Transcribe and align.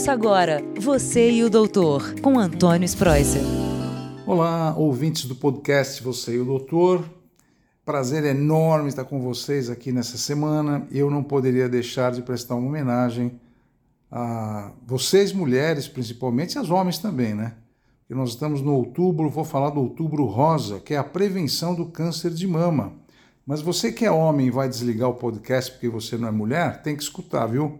Ouça 0.00 0.12
agora 0.12 0.64
Você 0.80 1.30
e 1.30 1.44
o 1.44 1.50
Doutor, 1.50 2.14
com 2.22 2.38
Antônio 2.38 2.86
Spreuser. 2.86 3.42
Olá, 4.26 4.74
ouvintes 4.74 5.26
do 5.26 5.34
podcast 5.34 6.02
Você 6.02 6.36
e 6.36 6.38
o 6.38 6.44
Doutor. 6.46 7.04
Prazer 7.84 8.24
enorme 8.24 8.88
estar 8.88 9.04
com 9.04 9.20
vocês 9.20 9.68
aqui 9.68 9.92
nessa 9.92 10.16
semana. 10.16 10.88
Eu 10.90 11.10
não 11.10 11.22
poderia 11.22 11.68
deixar 11.68 12.12
de 12.12 12.22
prestar 12.22 12.54
uma 12.54 12.66
homenagem 12.66 13.38
a 14.10 14.72
vocês, 14.86 15.34
mulheres, 15.34 15.86
principalmente, 15.86 16.54
e 16.54 16.58
aos 16.58 16.70
homens 16.70 16.96
também, 16.96 17.34
né? 17.34 17.56
Porque 17.98 18.14
nós 18.14 18.30
estamos 18.30 18.62
no 18.62 18.72
outubro, 18.72 19.28
vou 19.28 19.44
falar 19.44 19.68
do 19.68 19.80
outubro 19.80 20.24
rosa, 20.24 20.80
que 20.80 20.94
é 20.94 20.96
a 20.96 21.04
prevenção 21.04 21.74
do 21.74 21.84
câncer 21.84 22.30
de 22.30 22.46
mama. 22.46 22.94
Mas 23.44 23.60
você 23.60 23.92
que 23.92 24.06
é 24.06 24.10
homem 24.10 24.46
e 24.46 24.50
vai 24.50 24.66
desligar 24.66 25.10
o 25.10 25.14
podcast 25.16 25.72
porque 25.72 25.90
você 25.90 26.16
não 26.16 26.26
é 26.26 26.30
mulher, 26.30 26.80
tem 26.80 26.96
que 26.96 27.02
escutar, 27.02 27.44
viu? 27.44 27.78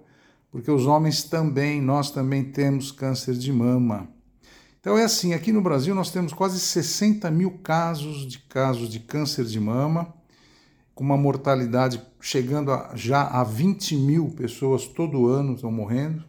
Porque 0.51 0.71
os 0.71 0.87
homens 0.87 1.23
também, 1.23 1.81
nós 1.81 2.11
também 2.11 2.45
temos 2.45 2.91
câncer 2.91 3.35
de 3.35 3.53
mama. 3.53 4.09
Então 4.81 4.97
é 4.97 5.05
assim, 5.05 5.35
aqui 5.35 5.53
no 5.53 5.61
Brasil 5.61 5.95
nós 5.95 6.11
temos 6.11 6.33
quase 6.33 6.59
60 6.59 7.31
mil 7.31 7.59
casos 7.59 8.27
de 8.27 8.39
casos 8.39 8.89
de 8.89 8.99
câncer 8.99 9.45
de 9.45 9.61
mama, 9.61 10.13
com 10.95 11.05
uma 11.05 11.17
mortalidade 11.17 12.03
chegando 12.21 12.73
a, 12.73 12.93
já 12.95 13.27
a 13.27 13.45
20 13.45 13.97
mil 13.97 14.31
pessoas 14.31 14.87
todo 14.87 15.29
ano 15.29 15.55
estão 15.55 15.71
morrendo. 15.71 16.25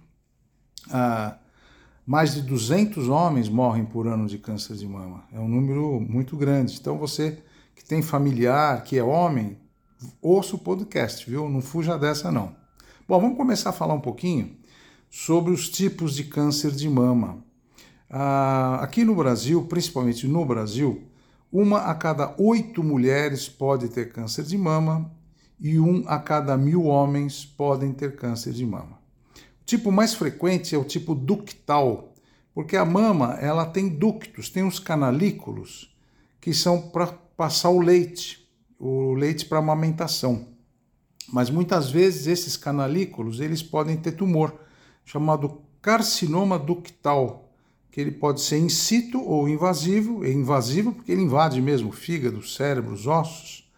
Ah, 0.90 1.38
mais 2.06 2.34
de 2.34 2.42
200 2.42 3.08
homens 3.10 3.48
morrem 3.48 3.86
por 3.86 4.08
ano 4.08 4.28
de 4.28 4.38
câncer 4.38 4.76
de 4.76 4.88
mama. 4.88 5.24
É 5.32 5.40
um 5.40 5.48
número 5.48 6.00
muito 6.00 6.36
grande. 6.36 6.78
Então 6.80 6.98
você 6.98 7.42
que 7.74 7.84
tem 7.86 8.02
familiar, 8.02 8.84
que 8.84 8.98
é 8.98 9.04
homem, 9.04 9.58
ouça 10.22 10.56
o 10.56 10.60
podcast, 10.60 11.30
viu? 11.30 11.50
Não 11.50 11.62
fuja 11.62 11.98
dessa 11.98 12.32
não. 12.32 12.61
Bom, 13.12 13.20
vamos 13.20 13.36
começar 13.36 13.72
a 13.72 13.74
falar 13.74 13.94
um 13.94 14.00
pouquinho 14.00 14.56
sobre 15.10 15.52
os 15.52 15.68
tipos 15.68 16.16
de 16.16 16.24
câncer 16.24 16.72
de 16.72 16.90
mama. 16.90 17.44
Ah, 18.10 18.80
aqui 18.82 19.04
no 19.04 19.14
Brasil, 19.14 19.66
principalmente 19.66 20.26
no 20.26 20.46
Brasil, 20.46 21.04
uma 21.52 21.80
a 21.80 21.94
cada 21.94 22.34
oito 22.38 22.82
mulheres 22.82 23.50
pode 23.50 23.90
ter 23.90 24.14
câncer 24.14 24.46
de 24.46 24.58
mama 24.58 25.12
e 25.60 25.78
um 25.78 26.06
a 26.08 26.18
cada 26.20 26.56
mil 26.56 26.86
homens 26.86 27.44
podem 27.44 27.92
ter 27.92 28.16
câncer 28.16 28.54
de 28.54 28.66
mama. 28.66 28.98
O 29.62 29.66
tipo 29.66 29.92
mais 29.92 30.14
frequente 30.14 30.74
é 30.74 30.78
o 30.78 30.86
tipo 30.86 31.14
ductal, 31.14 32.14
porque 32.54 32.78
a 32.78 32.86
mama 32.86 33.34
ela 33.42 33.66
tem 33.66 33.90
ductos, 33.90 34.50
tem 34.50 34.64
uns 34.64 34.80
canalículos 34.80 35.94
que 36.40 36.54
são 36.54 36.82
para 36.82 37.08
passar 37.08 37.72
o 37.72 37.82
leite, 37.82 38.50
o 38.80 39.14
leite 39.16 39.46
para 39.48 39.60
amamentação. 39.60 40.61
Mas 41.32 41.50
muitas 41.50 41.90
vezes 41.90 42.28
esses 42.28 42.58
canalículos 42.58 43.40
eles 43.40 43.62
podem 43.62 43.98
ter 43.98 44.14
tumor, 44.14 44.54
chamado 45.06 45.62
carcinoma 45.82 46.58
ductal, 46.60 47.50
que 47.92 48.00
ele 48.00 48.12
pode 48.12 48.42
ser 48.42 48.58
in 48.58 48.70
situ 48.70 49.22
ou 49.22 49.50
invasivo, 49.50 50.24
é 50.24 50.32
invasivo 50.32 50.94
porque 50.94 51.12
ele 51.12 51.22
invade 51.22 51.62
mesmo 51.62 51.90
o 51.90 51.94
fígado, 51.94 52.40
o 52.40 52.48
cérebro, 52.48 52.94
os 52.94 53.06
ossos, 53.06 53.70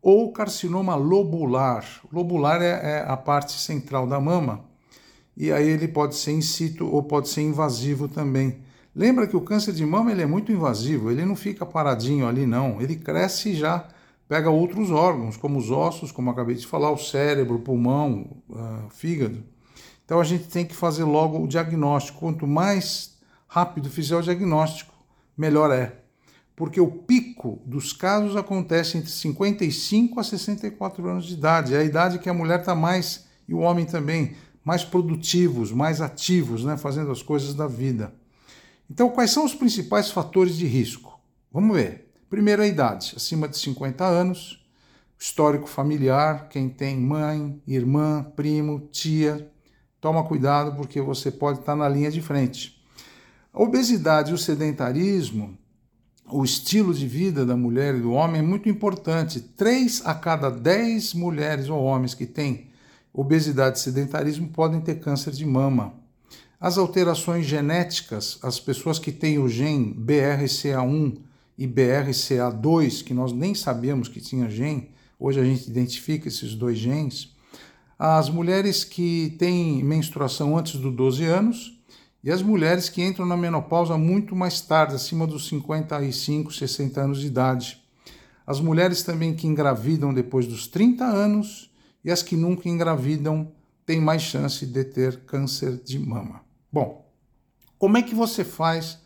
ou 0.00 0.32
carcinoma 0.32 0.94
lobular. 0.94 1.84
Lobular 2.10 2.62
é, 2.62 3.00
é 3.00 3.04
a 3.06 3.16
parte 3.16 3.52
central 3.52 4.06
da 4.06 4.18
mama, 4.18 4.64
e 5.36 5.52
aí 5.52 5.68
ele 5.68 5.88
pode 5.88 6.16
ser 6.16 6.32
in 6.32 6.40
situ 6.40 6.86
ou 6.86 7.02
pode 7.02 7.28
ser 7.28 7.42
invasivo 7.42 8.08
também. 8.08 8.58
Lembra 8.94 9.26
que 9.26 9.36
o 9.36 9.40
câncer 9.40 9.72
de 9.72 9.84
mama 9.84 10.10
ele 10.10 10.22
é 10.22 10.26
muito 10.26 10.50
invasivo, 10.50 11.10
ele 11.10 11.24
não 11.24 11.36
fica 11.36 11.64
paradinho 11.64 12.26
ali 12.26 12.46
não, 12.46 12.80
ele 12.80 12.96
cresce 12.96 13.54
já 13.54 13.86
pega 14.30 14.48
outros 14.48 14.92
órgãos, 14.92 15.36
como 15.36 15.58
os 15.58 15.72
ossos, 15.72 16.12
como 16.12 16.30
acabei 16.30 16.54
de 16.54 16.64
falar, 16.64 16.92
o 16.92 16.96
cérebro, 16.96 17.56
o 17.56 17.62
pulmão, 17.62 18.36
uh, 18.48 18.88
fígado. 18.88 19.42
Então 20.04 20.20
a 20.20 20.24
gente 20.24 20.44
tem 20.44 20.64
que 20.64 20.72
fazer 20.72 21.02
logo 21.02 21.42
o 21.42 21.48
diagnóstico. 21.48 22.20
Quanto 22.20 22.46
mais 22.46 23.18
rápido 23.48 23.90
fizer 23.90 24.14
o 24.14 24.22
diagnóstico, 24.22 24.94
melhor 25.36 25.72
é. 25.72 25.96
Porque 26.54 26.80
o 26.80 26.86
pico 26.86 27.60
dos 27.66 27.92
casos 27.92 28.36
acontece 28.36 28.98
entre 28.98 29.10
55 29.10 30.20
a 30.20 30.22
64 30.22 31.08
anos 31.08 31.26
de 31.26 31.34
idade. 31.34 31.74
É 31.74 31.78
a 31.78 31.84
idade 31.84 32.20
que 32.20 32.30
a 32.30 32.34
mulher 32.34 32.60
está 32.60 32.72
mais, 32.72 33.26
e 33.48 33.52
o 33.52 33.58
homem 33.58 33.84
também, 33.84 34.36
mais 34.64 34.84
produtivos, 34.84 35.72
mais 35.72 36.00
ativos, 36.00 36.64
né, 36.64 36.76
fazendo 36.76 37.10
as 37.10 37.20
coisas 37.20 37.52
da 37.52 37.66
vida. 37.66 38.14
Então, 38.88 39.10
quais 39.10 39.32
são 39.32 39.44
os 39.44 39.56
principais 39.56 40.08
fatores 40.08 40.56
de 40.56 40.68
risco? 40.68 41.18
Vamos 41.52 41.76
ver. 41.76 42.09
Primeiro, 42.30 42.62
a 42.62 42.66
idade, 42.68 43.14
acima 43.16 43.48
de 43.48 43.58
50 43.58 44.04
anos, 44.04 44.64
histórico 45.18 45.66
familiar, 45.66 46.48
quem 46.48 46.68
tem 46.68 46.96
mãe, 46.96 47.60
irmã, 47.66 48.22
primo, 48.36 48.88
tia, 48.92 49.50
toma 50.00 50.22
cuidado 50.22 50.76
porque 50.76 51.00
você 51.00 51.28
pode 51.28 51.58
estar 51.58 51.74
na 51.74 51.88
linha 51.88 52.08
de 52.08 52.22
frente. 52.22 52.80
A 53.52 53.60
obesidade 53.60 54.30
e 54.30 54.34
o 54.34 54.38
sedentarismo, 54.38 55.58
o 56.30 56.44
estilo 56.44 56.94
de 56.94 57.04
vida 57.04 57.44
da 57.44 57.56
mulher 57.56 57.96
e 57.96 58.00
do 58.00 58.12
homem 58.12 58.38
é 58.38 58.44
muito 58.44 58.68
importante. 58.68 59.40
Três 59.40 60.00
a 60.06 60.14
cada 60.14 60.48
dez 60.48 61.12
mulheres 61.12 61.68
ou 61.68 61.82
homens 61.82 62.14
que 62.14 62.26
têm 62.26 62.70
obesidade 63.12 63.78
e 63.78 63.82
sedentarismo 63.82 64.46
podem 64.50 64.80
ter 64.80 65.00
câncer 65.00 65.32
de 65.32 65.44
mama. 65.44 65.94
As 66.60 66.78
alterações 66.78 67.44
genéticas, 67.44 68.38
as 68.40 68.60
pessoas 68.60 69.00
que 69.00 69.10
têm 69.10 69.40
o 69.40 69.48
gene 69.48 69.92
BRCA1 69.92 71.28
e 71.60 71.68
BRCA2, 71.68 73.04
que 73.04 73.12
nós 73.12 73.34
nem 73.34 73.54
sabíamos 73.54 74.08
que 74.08 74.18
tinha 74.18 74.48
gene, 74.48 74.88
hoje 75.18 75.38
a 75.38 75.44
gente 75.44 75.68
identifica 75.68 76.26
esses 76.26 76.54
dois 76.54 76.78
genes. 76.78 77.36
As 77.98 78.30
mulheres 78.30 78.82
que 78.82 79.36
têm 79.38 79.84
menstruação 79.84 80.56
antes 80.56 80.76
dos 80.80 80.94
12 80.94 81.22
anos 81.26 81.78
e 82.24 82.30
as 82.30 82.40
mulheres 82.40 82.88
que 82.88 83.04
entram 83.04 83.26
na 83.26 83.36
menopausa 83.36 83.98
muito 83.98 84.34
mais 84.34 84.62
tarde, 84.62 84.94
acima 84.94 85.26
dos 85.26 85.48
55, 85.48 86.50
60 86.50 86.98
anos 86.98 87.20
de 87.20 87.26
idade. 87.26 87.78
As 88.46 88.58
mulheres 88.58 89.02
também 89.02 89.34
que 89.34 89.46
engravidam 89.46 90.14
depois 90.14 90.46
dos 90.46 90.66
30 90.66 91.04
anos 91.04 91.70
e 92.02 92.10
as 92.10 92.22
que 92.22 92.36
nunca 92.36 92.70
engravidam 92.70 93.52
têm 93.84 94.00
mais 94.00 94.22
chance 94.22 94.64
de 94.64 94.82
ter 94.82 95.24
câncer 95.26 95.76
de 95.84 95.98
mama. 95.98 96.40
Bom, 96.72 97.06
como 97.78 97.98
é 97.98 98.02
que 98.02 98.14
você 98.14 98.44
faz 98.44 98.98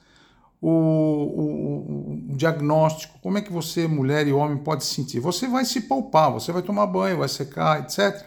o, 0.66 0.70
o, 0.70 2.13
o, 2.34 2.36
diagnóstico? 2.36 3.18
Como 3.20 3.38
é 3.38 3.40
que 3.40 3.52
você, 3.52 3.86
mulher 3.86 4.26
e 4.26 4.32
homem, 4.32 4.58
pode 4.58 4.84
sentir? 4.84 5.20
Você 5.20 5.46
vai 5.46 5.64
se 5.64 5.82
palpar, 5.82 6.32
você 6.32 6.52
vai 6.52 6.62
tomar 6.62 6.86
banho, 6.86 7.18
vai 7.18 7.28
secar, 7.28 7.80
etc. 7.80 8.24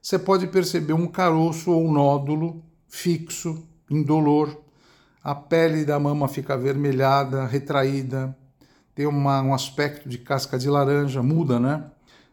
Você 0.00 0.18
pode 0.18 0.46
perceber 0.46 0.94
um 0.94 1.06
caroço 1.06 1.70
ou 1.70 1.86
um 1.86 1.92
nódulo 1.92 2.62
fixo, 2.88 3.66
indolor. 3.90 4.56
A 5.22 5.34
pele 5.34 5.84
da 5.84 5.98
mama 6.00 6.26
fica 6.26 6.54
avermelhada, 6.54 7.44
retraída, 7.46 8.36
tem 8.94 9.06
uma, 9.06 9.42
um 9.42 9.54
aspecto 9.54 10.08
de 10.08 10.18
casca 10.18 10.58
de 10.58 10.68
laranja, 10.68 11.22
muda, 11.22 11.60
né? 11.60 11.84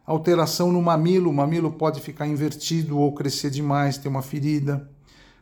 Alteração 0.06 0.72
no 0.72 0.80
mamilo, 0.80 1.30
o 1.30 1.34
mamilo 1.34 1.70
pode 1.70 2.00
ficar 2.00 2.26
invertido 2.26 2.98
ou 2.98 3.14
crescer 3.14 3.50
demais, 3.50 3.98
ter 3.98 4.08
uma 4.08 4.22
ferida 4.22 4.88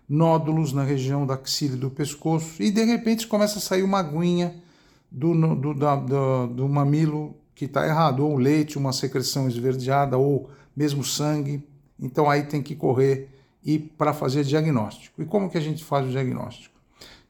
nódulos 0.09 0.73
na 0.73 0.83
região 0.83 1.27
da 1.27 1.35
axila 1.35 1.75
e 1.75 1.79
do 1.79 1.91
pescoço, 1.91 2.63
e 2.63 2.71
de 2.71 2.85
repente 2.85 3.27
começa 3.27 3.59
a 3.59 3.63
sair 3.63 3.83
uma 3.83 3.99
aguinha 3.99 4.55
do, 5.11 5.55
do, 5.55 5.75
da, 5.75 5.97
do, 5.97 6.47
do 6.49 6.69
mamilo 6.69 7.37
que 7.55 7.65
está 7.65 7.87
errado, 7.87 8.27
ou 8.27 8.37
leite, 8.37 8.79
uma 8.79 8.93
secreção 8.93 9.49
esverdeada, 9.49 10.19
ou 10.19 10.51
mesmo 10.77 11.03
sangue. 11.03 11.67
Então 11.99 12.29
aí 12.29 12.43
tem 12.43 12.63
que 12.63 12.75
correr 12.75 13.31
e 13.65 13.79
para 13.79 14.13
fazer 14.13 14.45
diagnóstico. 14.45 15.23
E 15.23 15.25
como 15.25 15.51
que 15.51 15.59
a 15.59 15.61
gente 15.61 15.83
faz 15.83 16.07
o 16.07 16.11
diagnóstico? 16.11 16.75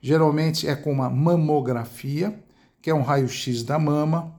Geralmente 0.00 0.68
é 0.68 0.74
com 0.74 0.92
uma 0.92 1.08
mamografia, 1.08 2.38
que 2.82 2.90
é 2.90 2.94
um 2.94 3.02
raio-x 3.02 3.62
da 3.62 3.78
mama. 3.78 4.34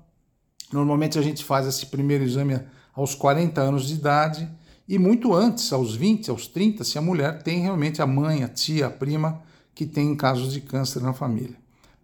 Normalmente 0.72 1.18
a 1.18 1.22
gente 1.22 1.44
faz 1.44 1.66
esse 1.66 1.86
primeiro 1.86 2.24
exame 2.24 2.60
aos 2.94 3.16
40 3.16 3.62
anos 3.62 3.88
de 3.88 3.96
idade 3.96 4.50
e 4.88 4.98
muito 4.98 5.34
antes, 5.34 5.74
aos 5.74 5.96
20, 5.96 6.30
aos 6.30 6.48
30, 6.48 6.84
se 6.84 6.98
a 6.98 7.02
mulher 7.02 7.44
tem 7.44 7.62
realmente 7.62 8.02
a 8.02 8.08
mãe, 8.08 8.44
a 8.44 8.48
tia, 8.48 8.88
a 8.88 8.90
prima 8.90 9.42
que 9.76 9.86
tem 9.86 10.16
casos 10.16 10.54
de 10.54 10.62
câncer 10.62 11.02
na 11.02 11.14
família. 11.14 11.56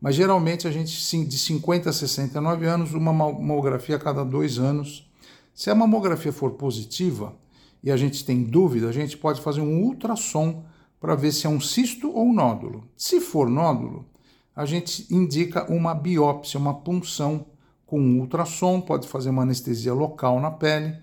Mas 0.03 0.15
geralmente 0.15 0.67
a 0.67 0.71
gente, 0.71 0.91
de 1.23 1.37
50 1.37 1.89
a 1.89 1.93
69 1.93 2.65
anos, 2.65 2.93
uma 2.93 3.13
mamografia 3.13 3.95
a 3.95 3.99
cada 3.99 4.25
dois 4.25 4.59
anos. 4.59 5.09
Se 5.55 5.69
a 5.69 5.75
mamografia 5.75 6.33
for 6.33 6.51
positiva 6.51 7.33
e 7.81 7.89
a 7.89 7.95
gente 7.95 8.25
tem 8.25 8.43
dúvida, 8.43 8.89
a 8.89 8.91
gente 8.91 9.17
pode 9.17 9.39
fazer 9.39 9.61
um 9.61 9.81
ultrassom 9.81 10.65
para 10.99 11.15
ver 11.15 11.31
se 11.31 11.47
é 11.47 11.49
um 11.49 11.61
cisto 11.61 12.11
ou 12.11 12.25
um 12.25 12.33
nódulo. 12.33 12.83
Se 12.97 13.21
for 13.21 13.49
nódulo, 13.49 14.05
a 14.53 14.65
gente 14.65 15.07
indica 15.09 15.71
uma 15.71 15.95
biópsia, 15.95 16.59
uma 16.59 16.73
punção 16.73 17.45
com 17.85 17.97
um 17.97 18.19
ultrassom, 18.19 18.81
pode 18.81 19.07
fazer 19.07 19.29
uma 19.29 19.43
anestesia 19.43 19.93
local 19.93 20.37
na 20.41 20.51
pele 20.51 20.97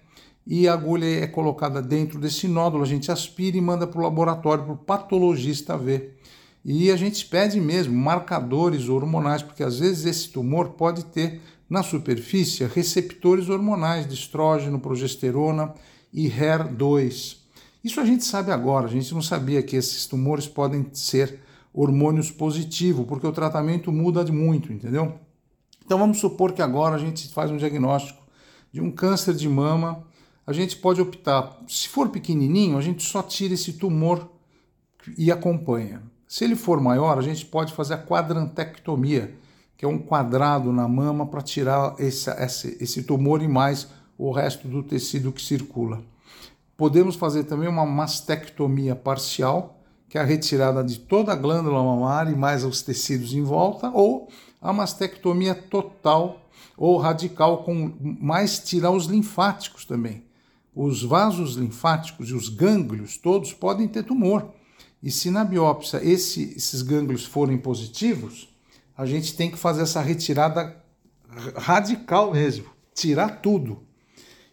e 0.46 0.68
a 0.68 0.74
agulha 0.74 1.06
é 1.06 1.26
colocada 1.26 1.80
dentro 1.80 2.20
desse 2.20 2.46
nódulo, 2.46 2.82
a 2.82 2.86
gente 2.86 3.10
aspira 3.10 3.56
e 3.56 3.62
manda 3.62 3.86
para 3.86 3.98
o 3.98 4.02
laboratório, 4.02 4.64
para 4.64 4.74
o 4.74 4.76
patologista 4.76 5.74
ver. 5.74 6.20
E 6.64 6.90
a 6.90 6.96
gente 6.96 7.24
pede 7.24 7.60
mesmo 7.60 7.94
marcadores 7.94 8.88
hormonais, 8.88 9.42
porque 9.42 9.62
às 9.62 9.78
vezes 9.78 10.04
esse 10.04 10.28
tumor 10.28 10.70
pode 10.70 11.06
ter 11.06 11.40
na 11.68 11.82
superfície 11.82 12.64
receptores 12.64 13.48
hormonais 13.48 14.06
de 14.06 14.14
estrógeno, 14.14 14.80
progesterona 14.80 15.72
e 16.12 16.28
HER2. 16.28 17.36
Isso 17.82 18.00
a 18.00 18.04
gente 18.04 18.24
sabe 18.24 18.52
agora, 18.52 18.86
a 18.86 18.90
gente 18.90 19.14
não 19.14 19.22
sabia 19.22 19.62
que 19.62 19.76
esses 19.76 20.04
tumores 20.06 20.46
podem 20.46 20.86
ser 20.92 21.40
hormônios 21.72 22.30
positivos, 22.30 23.06
porque 23.06 23.26
o 23.26 23.32
tratamento 23.32 23.90
muda 23.92 24.24
de 24.24 24.32
muito, 24.32 24.72
entendeu? 24.72 25.14
Então 25.84 25.98
vamos 25.98 26.18
supor 26.18 26.52
que 26.52 26.60
agora 26.60 26.96
a 26.96 26.98
gente 26.98 27.28
faz 27.28 27.50
um 27.50 27.56
diagnóstico 27.56 28.20
de 28.72 28.80
um 28.80 28.90
câncer 28.90 29.34
de 29.34 29.48
mama, 29.48 30.04
a 30.46 30.52
gente 30.52 30.76
pode 30.76 31.00
optar, 31.00 31.58
se 31.66 31.88
for 31.88 32.08
pequenininho, 32.08 32.76
a 32.76 32.80
gente 32.80 33.02
só 33.02 33.22
tira 33.22 33.54
esse 33.54 33.74
tumor 33.74 34.28
e 35.16 35.30
acompanha. 35.30 36.02
Se 36.30 36.44
ele 36.44 36.54
for 36.54 36.80
maior, 36.80 37.18
a 37.18 37.22
gente 37.22 37.44
pode 37.44 37.72
fazer 37.72 37.94
a 37.94 37.98
quadrantectomia, 37.98 39.34
que 39.76 39.84
é 39.84 39.88
um 39.88 39.98
quadrado 39.98 40.72
na 40.72 40.86
mama 40.86 41.26
para 41.26 41.42
tirar 41.42 41.96
esse, 41.98 42.30
esse, 42.30 42.78
esse 42.80 43.02
tumor 43.02 43.42
e 43.42 43.48
mais 43.48 43.88
o 44.16 44.30
resto 44.30 44.68
do 44.68 44.80
tecido 44.80 45.32
que 45.32 45.42
circula. 45.42 46.00
Podemos 46.76 47.16
fazer 47.16 47.42
também 47.42 47.68
uma 47.68 47.84
mastectomia 47.84 48.94
parcial, 48.94 49.82
que 50.08 50.18
é 50.18 50.20
a 50.20 50.24
retirada 50.24 50.84
de 50.84 51.00
toda 51.00 51.32
a 51.32 51.36
glândula 51.36 51.82
mamária 51.82 52.30
e 52.30 52.36
mais 52.36 52.62
os 52.62 52.80
tecidos 52.80 53.34
em 53.34 53.42
volta, 53.42 53.90
ou 53.90 54.28
a 54.62 54.72
mastectomia 54.72 55.52
total 55.52 56.42
ou 56.76 56.96
radical, 56.96 57.64
com 57.64 57.92
mais 58.00 58.60
tirar 58.60 58.92
os 58.92 59.06
linfáticos 59.06 59.84
também. 59.84 60.22
Os 60.72 61.02
vasos 61.02 61.56
linfáticos 61.56 62.30
e 62.30 62.34
os 62.34 62.48
gânglios 62.48 63.18
todos 63.18 63.52
podem 63.52 63.88
ter 63.88 64.04
tumor. 64.04 64.59
E 65.02 65.10
se 65.10 65.30
na 65.30 65.44
biópsia 65.44 66.00
esse, 66.04 66.54
esses 66.56 66.82
gânglios 66.82 67.24
forem 67.24 67.56
positivos, 67.56 68.48
a 68.96 69.06
gente 69.06 69.34
tem 69.34 69.50
que 69.50 69.58
fazer 69.58 69.82
essa 69.82 70.00
retirada 70.00 70.76
radical 71.56 72.32
mesmo, 72.32 72.66
tirar 72.94 73.40
tudo. 73.40 73.82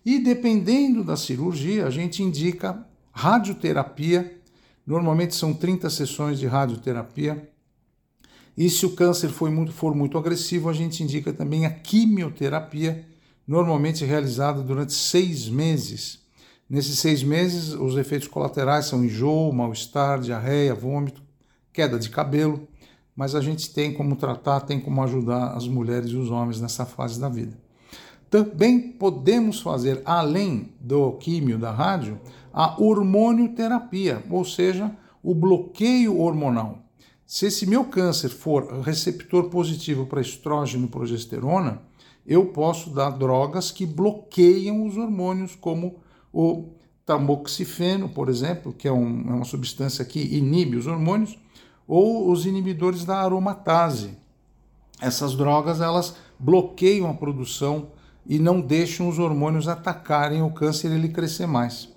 E 0.05 0.19
dependendo 0.19 1.03
da 1.03 1.17
cirurgia, 1.17 1.85
a 1.85 1.89
gente 1.89 2.23
indica 2.23 2.85
radioterapia. 3.11 4.39
Normalmente 4.85 5.35
são 5.35 5.53
30 5.53 5.89
sessões 5.89 6.39
de 6.39 6.47
radioterapia. 6.47 7.49
E 8.55 8.69
se 8.69 8.85
o 8.85 8.91
câncer 8.95 9.29
for 9.29 9.51
muito, 9.51 9.73
for 9.73 9.93
muito 9.93 10.17
agressivo, 10.17 10.69
a 10.69 10.73
gente 10.73 11.03
indica 11.03 11.33
também 11.33 11.65
a 11.65 11.69
quimioterapia, 11.69 13.05
normalmente 13.45 14.05
realizada 14.05 14.61
durante 14.61 14.93
seis 14.93 15.49
meses. 15.49 16.19
Nesses 16.69 16.99
seis 16.99 17.23
meses, 17.23 17.73
os 17.73 17.95
efeitos 17.95 18.27
colaterais 18.27 18.85
são 18.85 19.03
enjoo, 19.03 19.53
mal-estar, 19.53 20.19
diarreia, 20.19 20.75
vômito, 20.75 21.21
queda 21.71 21.97
de 21.97 22.09
cabelo, 22.09 22.67
mas 23.15 23.35
a 23.35 23.41
gente 23.41 23.73
tem 23.73 23.93
como 23.93 24.17
tratar, 24.17 24.61
tem 24.61 24.79
como 24.79 25.01
ajudar 25.01 25.53
as 25.53 25.67
mulheres 25.67 26.11
e 26.11 26.15
os 26.17 26.29
homens 26.29 26.59
nessa 26.59 26.85
fase 26.85 27.19
da 27.19 27.29
vida. 27.29 27.57
Também 28.29 28.91
podemos 28.91 29.61
fazer, 29.61 30.01
além 30.03 30.73
do 30.81 31.13
químio 31.13 31.57
da 31.57 31.71
rádio, 31.71 32.19
a 32.51 32.81
hormonioterapia, 32.81 34.21
ou 34.29 34.43
seja, 34.43 34.91
o 35.23 35.33
bloqueio 35.33 36.19
hormonal. 36.19 36.79
Se 37.25 37.45
esse 37.45 37.65
meu 37.65 37.85
câncer 37.85 38.29
for 38.29 38.81
receptor 38.81 39.49
positivo 39.49 40.05
para 40.05 40.19
estrógeno 40.19 40.85
e 40.85 40.89
progesterona, 40.89 41.81
eu 42.25 42.47
posso 42.47 42.89
dar 42.89 43.11
drogas 43.11 43.71
que 43.71 43.85
bloqueiam 43.85 44.85
os 44.85 44.97
hormônios, 44.97 45.55
como 45.55 45.95
o 46.33 46.69
tamoxifeno, 47.05 48.09
por 48.09 48.29
exemplo, 48.29 48.73
que 48.73 48.87
é, 48.87 48.91
um, 48.91 49.25
é 49.29 49.33
uma 49.33 49.45
substância 49.45 50.03
que 50.03 50.19
inibe 50.19 50.75
os 50.75 50.87
hormônios, 50.87 51.37
ou 51.87 52.29
os 52.29 52.45
inibidores 52.45 53.05
da 53.05 53.21
aromatase. 53.21 54.17
Essas 54.99 55.35
drogas 55.35 55.79
elas 55.79 56.15
bloqueiam 56.37 57.09
a 57.09 57.13
produção 57.13 57.89
e 58.25 58.37
não 58.37 58.59
deixam 58.59 59.07
os 59.07 59.19
hormônios 59.19 59.67
atacarem 59.67 60.41
o 60.41 60.51
câncer 60.51 60.91
e 60.91 60.95
ele 60.95 61.09
crescer 61.09 61.47
mais. 61.47 61.89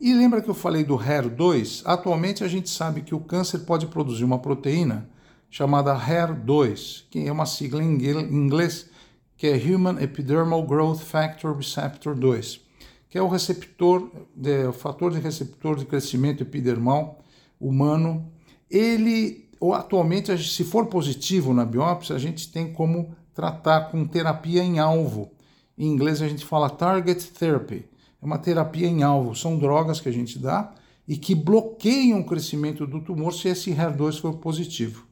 E 0.00 0.12
lembra 0.12 0.42
que 0.42 0.50
eu 0.50 0.54
falei 0.54 0.84
do 0.84 0.98
HER2? 0.98 1.82
Atualmente 1.84 2.42
a 2.42 2.48
gente 2.48 2.68
sabe 2.68 3.02
que 3.02 3.14
o 3.14 3.20
câncer 3.20 3.60
pode 3.60 3.86
produzir 3.86 4.24
uma 4.24 4.38
proteína 4.38 5.08
chamada 5.48 5.96
HER2, 5.96 7.04
que 7.08 7.26
é 7.26 7.32
uma 7.32 7.46
sigla 7.46 7.82
em 7.82 7.94
inglês 7.94 8.90
que 9.36 9.46
é 9.46 9.54
Human 9.54 10.02
Epidermal 10.02 10.66
Growth 10.66 11.00
Factor 11.00 11.54
Receptor 11.54 12.14
2, 12.14 12.60
que 13.16 13.20
é 13.20 13.22
o 13.22 13.28
receptor, 13.28 14.10
o 14.68 14.72
fator 14.74 15.10
de 15.10 15.18
receptor 15.18 15.78
de 15.78 15.86
crescimento 15.86 16.42
epidermal 16.42 17.24
humano. 17.58 18.30
Ele, 18.70 19.48
ou 19.58 19.72
atualmente, 19.72 20.36
se 20.36 20.62
for 20.64 20.84
positivo 20.84 21.54
na 21.54 21.64
biópsia, 21.64 22.14
a 22.14 22.18
gente 22.18 22.52
tem 22.52 22.70
como 22.74 23.16
tratar 23.32 23.90
com 23.90 24.06
terapia 24.06 24.62
em 24.62 24.78
alvo. 24.78 25.30
Em 25.78 25.86
inglês 25.86 26.20
a 26.20 26.28
gente 26.28 26.44
fala 26.44 26.68
target 26.68 27.30
therapy. 27.30 27.86
É 28.20 28.26
uma 28.26 28.36
terapia 28.36 28.86
em 28.86 29.02
alvo. 29.02 29.34
São 29.34 29.58
drogas 29.58 29.98
que 29.98 30.10
a 30.10 30.12
gente 30.12 30.38
dá 30.38 30.74
e 31.08 31.16
que 31.16 31.34
bloqueiam 31.34 32.20
o 32.20 32.26
crescimento 32.26 32.86
do 32.86 33.00
tumor 33.00 33.32
se 33.32 33.48
esse 33.48 33.70
HER2 33.70 34.20
for 34.20 34.34
positivo. 34.34 35.06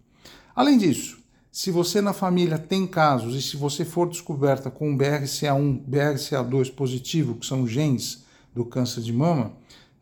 Além 0.54 0.76
disso, 0.76 1.23
se 1.54 1.70
você 1.70 2.00
na 2.00 2.12
família 2.12 2.58
tem 2.58 2.84
casos 2.84 3.36
e 3.36 3.40
se 3.40 3.56
você 3.56 3.84
for 3.84 4.08
descoberta 4.08 4.72
com 4.72 4.98
BRCA1, 4.98 5.82
BRCA2 5.88 6.74
positivo, 6.74 7.36
que 7.36 7.46
são 7.46 7.64
genes 7.64 8.24
do 8.52 8.64
câncer 8.64 9.02
de 9.02 9.12
mama, 9.12 9.52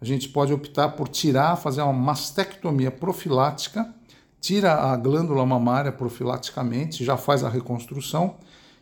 a 0.00 0.04
gente 0.06 0.31
pode 0.31 0.50
optar 0.50 0.88
por 0.93 1.08
tirar, 1.08 1.56
fazer 1.56 1.82
uma 1.82 1.93
mastectomia 1.93 2.90
profilática, 2.90 3.94
tira 4.40 4.72
a 4.72 4.96
glândula 4.96 5.44
mamária 5.44 5.93
profilaticamente, 5.93 7.04
já 7.04 7.19
faz 7.19 7.44
a 7.44 7.50
reconstrução 7.50 8.37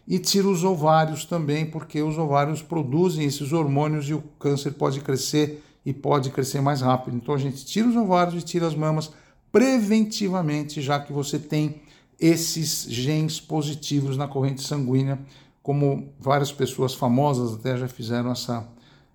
e 0.06 0.20
tira 0.20 0.46
os 0.46 0.62
ovários 0.62 1.24
também, 1.24 1.66
porque 1.66 2.00
os 2.00 2.16
ovários 2.18 2.62
produzem 2.62 3.24
esses 3.24 3.52
hormônios 3.52 4.08
e 4.08 4.14
o 4.14 4.22
câncer 4.38 4.74
pode 4.74 5.00
crescer 5.00 5.60
e 5.84 5.92
pode 5.92 6.30
crescer 6.30 6.60
mais 6.60 6.82
rápido. 6.82 7.16
Então 7.16 7.34
a 7.34 7.38
gente 7.38 7.66
tira 7.66 7.88
os 7.88 7.96
ovários 7.96 8.40
e 8.40 8.46
tira 8.46 8.68
as 8.68 8.76
mamas 8.76 9.10
preventivamente, 9.50 10.80
já 10.80 11.00
que 11.00 11.12
você 11.12 11.36
tem 11.36 11.82
esses 12.20 12.84
genes 12.88 13.40
positivos 13.40 14.16
na 14.16 14.28
corrente 14.28 14.62
sanguínea, 14.62 15.18
como 15.62 16.12
várias 16.18 16.52
pessoas 16.52 16.94
famosas 16.94 17.54
até 17.54 17.76
já 17.76 17.88
fizeram 17.88 18.30
essa, 18.32 18.68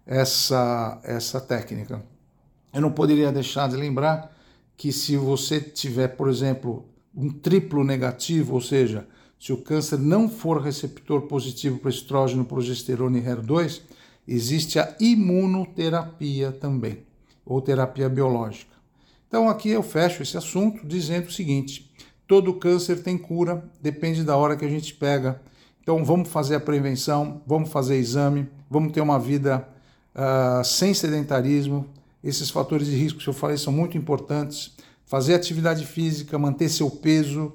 essa, 0.05 0.99
essa 1.03 1.39
técnica. 1.39 2.03
Eu 2.73 2.81
não 2.81 2.91
poderia 2.91 3.31
deixar 3.31 3.69
de 3.69 3.75
lembrar 3.75 4.35
que 4.75 4.91
se 4.91 5.15
você 5.15 5.59
tiver, 5.59 6.09
por 6.09 6.29
exemplo, 6.29 6.85
um 7.15 7.29
triplo 7.29 7.83
negativo, 7.83 8.55
ou 8.55 8.61
seja, 8.61 9.07
se 9.39 9.53
o 9.53 9.57
câncer 9.57 9.99
não 9.99 10.27
for 10.27 10.61
receptor 10.61 11.21
positivo 11.23 11.79
para 11.79 11.89
estrógeno, 11.89 12.43
progesterona 12.43 13.17
e 13.17 13.21
HER2, 13.21 13.81
existe 14.27 14.79
a 14.79 14.95
imunoterapia 14.99 16.51
também, 16.51 17.03
ou 17.45 17.61
terapia 17.61 18.09
biológica. 18.09 18.75
Então 19.27 19.47
aqui 19.47 19.69
eu 19.69 19.83
fecho 19.83 20.23
esse 20.23 20.37
assunto 20.37 20.85
dizendo 20.85 21.27
o 21.27 21.31
seguinte: 21.31 21.91
todo 22.27 22.53
câncer 22.53 23.03
tem 23.03 23.17
cura, 23.17 23.63
depende 23.82 24.24
da 24.24 24.36
hora 24.36 24.55
que 24.55 24.65
a 24.65 24.70
gente 24.70 24.94
pega. 24.94 25.41
Então 25.82 26.03
vamos 26.03 26.29
fazer 26.29 26.55
a 26.55 26.60
prevenção, 26.60 27.41
vamos 27.46 27.70
fazer 27.70 27.98
exame, 27.98 28.48
vamos 28.70 28.91
ter 28.91 29.01
uma 29.01 29.20
vida 29.20 29.67
uh, 30.15 30.63
sem 30.63 30.94
sedentarismo. 30.94 31.88
Esses 32.24 32.50
fatores 32.50 32.88
de 32.88 32.96
risco 32.96 33.20
que 33.20 33.27
eu 33.27 33.34
falei 33.34 33.58
são 33.58 33.72
muito 33.72 33.98
importantes. 33.98 34.75
Fazer 35.05 35.36
atividade 35.36 35.86
física, 35.86 36.39
manter 36.39 36.70
seu 36.70 36.89
peso, 36.89 37.53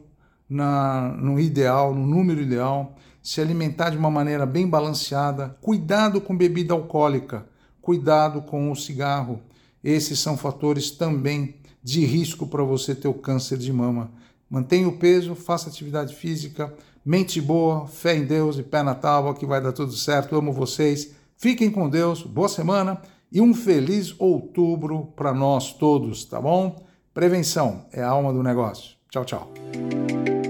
na, 0.51 1.15
no 1.17 1.39
ideal, 1.39 1.95
no 1.95 2.05
número 2.05 2.43
ideal, 2.43 2.97
se 3.23 3.41
alimentar 3.41 3.91
de 3.91 3.97
uma 3.97 4.11
maneira 4.11 4.45
bem 4.45 4.67
balanceada, 4.67 5.57
cuidado 5.61 6.21
com 6.21 6.37
bebida 6.37 6.75
alcoólica, 6.75 7.47
cuidado 7.81 8.43
com 8.43 8.71
o 8.73 8.77
cigarro. 8.77 9.41
Esses 9.85 10.19
são 10.19 10.37
fatores 10.37 10.91
também 10.91 11.55
de 11.83 12.05
risco 12.05 12.47
para 12.47 12.65
você 12.65 12.95
ter 12.95 13.09
o 13.09 13.15
câncer 13.15 13.57
de 13.57 13.73
mama. 13.73 14.11
Mantenha 14.51 14.89
o 14.89 14.99
peso, 14.99 15.37
faça 15.37 15.69
atividade 15.69 16.17
física, 16.17 16.75
mente 17.05 17.41
boa, 17.41 17.87
fé 17.87 18.17
em 18.17 18.25
Deus 18.25 18.59
e 18.59 18.65
pé 18.65 18.83
na 18.83 18.97
tábua 18.97 19.35
que 19.35 19.47
vai 19.47 19.61
dar 19.63 19.73
tudo 19.73 19.93
certo. 19.93 20.35
amo 20.35 20.53
vocês. 20.53 21.13
Fiquem 21.37 21.71
com 21.71 21.89
Deus, 21.89 22.23
boa 22.25 22.49
semana 22.49 23.01
e 23.31 23.41
um 23.41 23.55
feliz 23.55 24.13
outubro 24.19 25.13
para 25.15 25.33
nós 25.33 25.73
todos, 25.73 26.25
tá 26.25 26.41
bom? 26.41 26.85
Prevenção 27.15 27.87
é 27.93 28.03
a 28.03 28.09
alma 28.09 28.33
do 28.33 28.43
negócio. 28.43 28.97
Tchau, 29.09 29.25
tchau. 29.25 29.53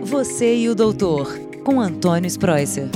Você 0.02 0.56
e 0.56 0.68
o 0.68 0.74
Doutor, 0.74 1.38
com 1.62 1.80
Antônio 1.80 2.26
Spreuser. 2.26 2.88